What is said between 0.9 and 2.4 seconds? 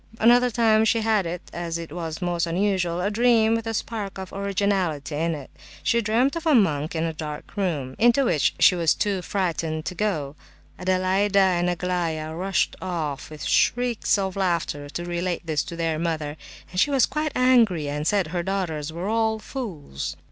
had—it was